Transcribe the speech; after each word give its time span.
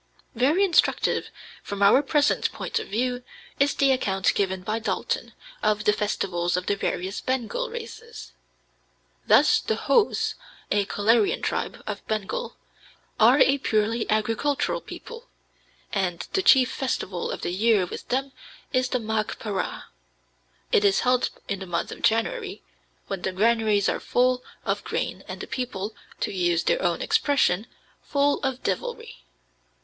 Very 0.33 0.63
instructive, 0.65 1.29
from 1.61 1.83
our 1.83 2.01
present 2.01 2.51
point 2.51 2.79
of 2.79 2.87
view, 2.87 3.21
is 3.59 3.75
the 3.75 3.91
account 3.91 4.33
given 4.33 4.63
by 4.63 4.79
Dalton, 4.79 5.33
of 5.61 5.83
the 5.83 5.93
festivals 5.93 6.57
of 6.57 6.65
the 6.65 6.75
various 6.75 7.21
Bengal 7.21 7.69
races. 7.69 8.31
Thus 9.27 9.59
the 9.59 9.75
Hos 9.75 10.33
(a 10.71 10.85
Kolarian 10.85 11.43
tribe), 11.43 11.83
of 11.85 12.03
Bengal, 12.07 12.55
are 13.19 13.37
a 13.37 13.59
purely 13.59 14.09
agricultural 14.09 14.81
people, 14.81 15.27
and 15.93 16.25
the 16.33 16.41
chief 16.41 16.71
festival 16.71 17.29
of 17.29 17.41
the 17.43 17.53
year 17.53 17.85
with 17.85 18.07
them 18.07 18.31
is 18.73 18.89
the 18.89 18.97
mágh 18.97 19.37
parah. 19.37 19.83
It 20.71 20.83
is 20.83 21.01
held 21.01 21.29
in 21.47 21.59
the 21.59 21.67
month 21.67 21.91
of 21.91 22.01
January, 22.01 22.63
"when 23.05 23.21
the 23.21 23.31
granaries 23.33 23.87
are 23.87 23.99
full 23.99 24.43
of 24.65 24.83
grain, 24.83 25.23
and 25.27 25.41
the 25.41 25.45
people, 25.45 25.93
to 26.21 26.31
use 26.33 26.63
their 26.63 26.81
own 26.81 27.03
expression, 27.03 27.67
full 28.01 28.39
of 28.41 28.63
devilry." 28.63 29.17